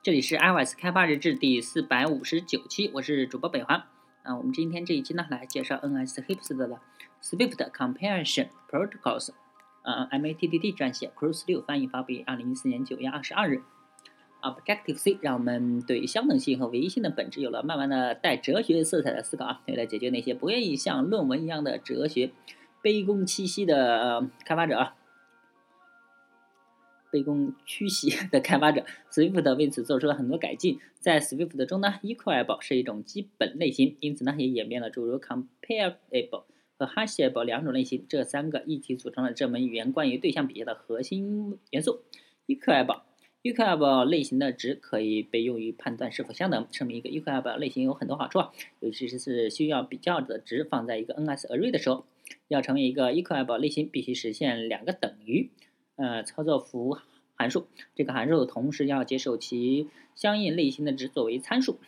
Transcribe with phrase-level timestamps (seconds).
[0.00, 3.88] 这里是 iOS 开发日志第四百五十九期，我是主播北华。
[4.22, 6.78] 啊，我们今天这一期呢，来介绍 NSHIPS 的
[7.20, 9.30] Swift Comparison Protocols，
[9.82, 13.62] 呃，MATTD 撰写，Cruise 六翻译，发布于二零一四年九月二十二日。
[14.40, 22.30] Objective C 让我们对相等性和唯一性的本质有了慢慢的带哲学色彩的思考啊，为了解决那些不愿意像论文一样的哲学
[22.80, 24.94] 卑躬屈膝的开发者啊。
[27.12, 30.78] 卑躬屈膝的开发者，Swift 为此做出了很多改进。
[31.00, 36.44] 在 Swift 中呢，equable 是一种基本类型，因此呢，也演变了诸如 comparable
[36.76, 38.04] 和 hashable 两种类型。
[38.08, 42.02] 这三个一起组成了这门语言关于对象比较的核心元素。
[42.46, 46.66] equable，equable 类型的值可以被用于判断是否相等。
[46.70, 52.04] 证明一个 equable 类型有很多好处啊，尤其是需要比较的值放在一个 NS array 的时候。
[52.48, 55.48] 要成为一个 equable 类型，必须实现两个等于。
[55.98, 56.96] 呃，操作符
[57.34, 57.66] 函数，
[57.96, 61.80] 这个函数同时要接受其相应类型的值作为参数，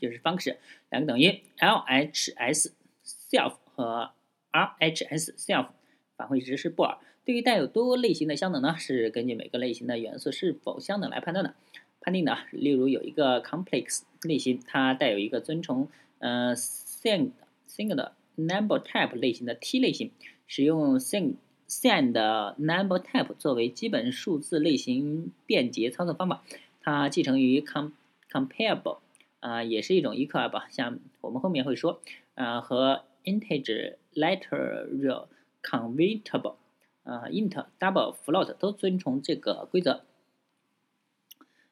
[0.00, 0.56] 就是 function，
[0.90, 2.70] 两个等于 LHS
[3.04, 4.12] self 和
[4.52, 5.70] RHS self
[6.16, 6.98] 返回值是布尔。
[7.24, 11.56] 对于带有多类型的相等呢，是根据每个类型的元素是否相等来判断的，
[12.00, 12.38] 判定的。
[12.52, 15.88] 例如有一个 complex 类型，它带有一个遵从
[16.20, 17.32] 呃 sing
[17.68, 20.12] sing 的 number type 类型的 T 类型，
[20.46, 21.34] 使用 sing。
[21.70, 22.12] Send
[22.56, 26.42] number type 作为基本数字类型便捷操作方法，
[26.80, 27.92] 它继承于 com
[28.28, 28.98] comparable
[29.38, 32.00] 啊，也是一种 equal 吧像我们后面会说，
[32.34, 35.28] 呃，和 integer literal
[35.62, 36.56] convertible
[37.04, 40.02] 啊，int double float 都遵从这个规则。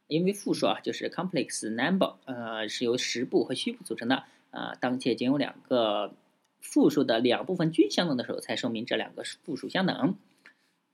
[0.06, 6.14] 因为复数啊，就是 complex number，呃，是由实部和虚部组成的啊，当且仅有两个。
[6.60, 10.16] 复数的两部分均相等的时候，才说明这两个复数相等。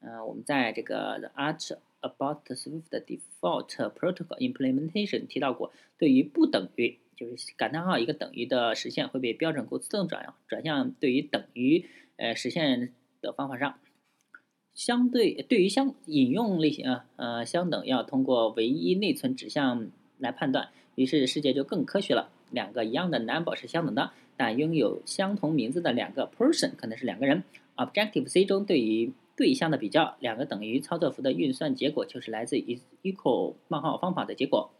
[0.00, 11.86] 呃，我们在这个 The Art About Swift Default Protocol Implementation 提到过，对于不等于，就是感叹号一个等于的实现会被标准库自动转转向对于等于
[12.16, 13.78] 呃实现的方法上。
[14.74, 22.30] 相对对于相引用类型啊，呃相等要通过唯一内存指向来判断，于是世界就更科学了。
[22.50, 24.12] 两个一样的 number 是相等的。
[24.36, 27.44] 但拥有相同名字的两个 person 可能是两个人。
[27.76, 34.70] Objective C 中对于对象的比较，两个等于操作符的运算结果就是来自于 equal 冒号方法的结果。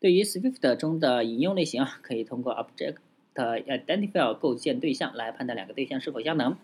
[0.00, 2.96] 对于 Swift 中的引用类型啊，可以通过 Object
[3.34, 6.56] Identifier 构建对象来判断两个对象是否相等。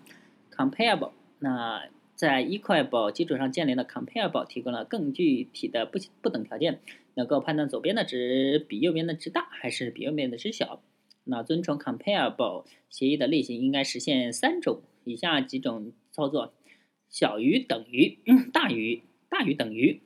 [0.55, 6.81] Comparable 那在 equable 基础上建立的 Comparable 提供了更具体的不不等条件，
[7.15, 10.82] 能够判断左边的值比右边的值大还是比右边的值小。
[11.25, 16.53] 那遵从 comparable 协议的类型应该实现三种以下几种操作：
[17.09, 18.19] 小于等于，
[18.53, 20.00] 大于大于等于。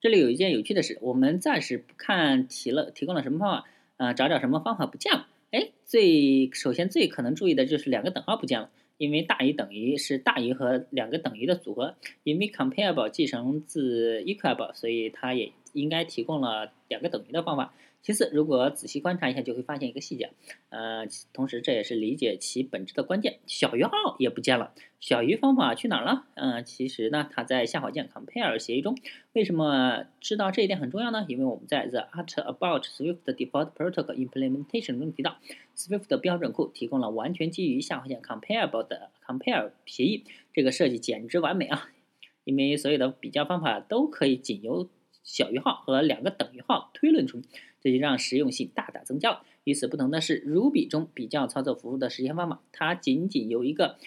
[0.00, 5.28] 这里有一件有趣的事，我们暂时不看提了提供了什么方法，啊，找找什么方法不见了。
[5.50, 17.74] 哎，最首先最可能注意的就是两个等号不见了，因为大于等于是大于和两个等于的组合，因为 comparable 继承自 equable，所以它也应该提供了两个等于的方法。
[18.08, 20.30] 其次，如果仔细观察一下，就会发现一个细节，
[20.70, 23.38] 呃，同时这也是理解其本质的关键。
[23.46, 26.24] 小于号也不见了，小于方法去哪儿了？
[26.32, 28.96] 嗯，其实呢，它在下划键 compare 协议中。
[29.34, 31.26] 为什么知道这一点很重要呢？
[31.28, 35.36] 因为我们在 The Art About Swift Default Protocol Implementation 中提到
[35.76, 40.24] ，Swift 的标准库提供了完全基于下划线 comparable 的 compare 协议。
[40.54, 41.90] 这个设计简直完美啊！
[42.44, 44.88] 因为所有的比较方法都可以仅由
[45.22, 47.42] 小于号和两个等于号推论出。
[47.80, 49.44] 这就让实用性大大增加了。
[49.62, 53.98] 与此不同的是，Ruby 中比较操作符的实现方法，它仅仅有一个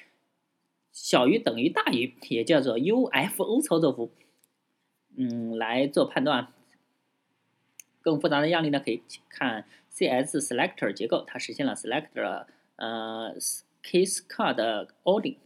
[0.92, 4.12] 小于等于大于，也叫做 UFO 操作符，
[5.16, 6.52] 嗯，来做判断。
[8.02, 12.46] 更复杂的样例呢，可以看 CS Selector 结构，它实现了 Selector
[12.76, 13.36] 呃
[13.82, 15.38] Case Card Ordering。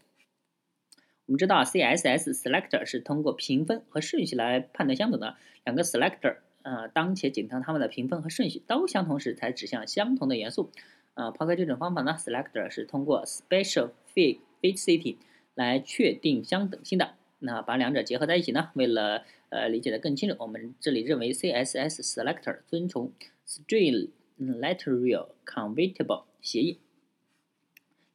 [1.25, 6.37] 我们知道 CSS Selector 是通过评分和顺序来判断相等的两个 Selector。
[6.61, 10.71] 呃，当且仅当它们的评分和顺序都相同时，才指向相同的元素。
[11.13, 15.17] 呃，抛开这种方法呢，selector 是通过 special fitcity
[15.53, 17.13] 来确定相等性的。
[17.37, 23.11] 那把两者结合在一起呢，为了呃理解的更清楚，我们这里认为 CSS selector 遵从
[23.47, 24.09] string
[24.39, 26.79] literal convertible 协议。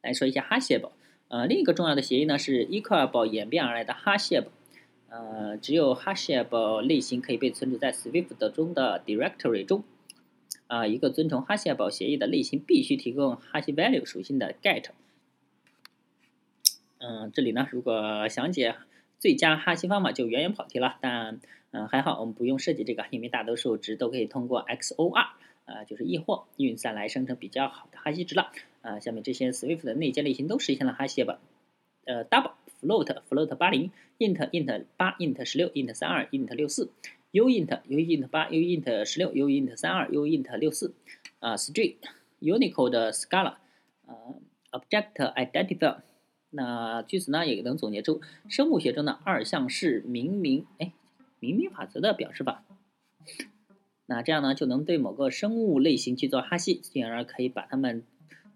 [0.01, 0.91] 来说一下 hashable，
[1.31, 4.47] 呃，另一个重要的协议呢是 equable 演变而来的 Hashib，。
[5.07, 9.85] 呃，只有 hashable 类型可以被存储在 Swift 中的 directory 中。
[10.67, 14.87] 啊，一个遵从 hashable 协议的类型必须提供 hashValue 属性的 get。
[16.97, 18.75] 嗯，这里呢，如果详解
[19.17, 20.97] 最佳哈希方法就远远跑题了。
[20.99, 21.39] 但
[21.71, 25.27] 嗯还好我们不用设计这个，因为大多数值都可以通过 XOR
[25.71, 28.51] 啊就是易或运算来生成比较好的哈希值了。
[28.81, 31.39] 啊，下面这些 Swift 的内建类型都实现了哈希吧？
[32.05, 36.89] 呃，double float float 八零 int int 八 int 十六 int 三二 int 六四
[37.31, 40.93] uint uint 八 uint 十六 uint 三二 uint 六四
[41.39, 41.95] 啊，string
[42.41, 43.57] Unicode Scala
[44.07, 44.33] 啊
[44.71, 45.97] ，object identifier
[46.49, 48.19] 那据此呢也能总结出
[48.49, 50.91] 生物学中的二项式明明哎
[51.39, 52.63] 明明法则的表示法。
[54.13, 58.03] 那这样呢就能对某个生物类型去做哈希，进而可以把它们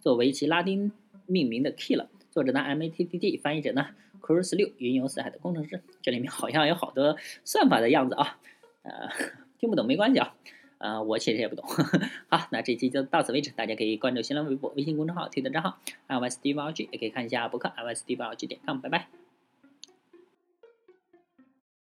[0.02, 0.92] 作为其拉丁
[1.28, 2.10] 命名的 key 了。
[2.30, 3.88] 作者呢 M A T T T，翻译者呢
[4.20, 5.82] Cruise 六云游四海的工程师。
[6.02, 7.16] 这里面好像有好多
[7.46, 8.38] 算法的样子啊，
[8.84, 9.10] 呃，
[9.58, 10.36] 听不懂没关系啊，
[10.80, 11.64] 呃，我其实也不懂。
[12.28, 15.80] 好，那这期就到此为止，大家可以关注新浪微博、微信公众号、推特账号
[16.10, 19.25] iOS D V R G，也可以看一下博客 iOS D V R G 点 com，拜拜。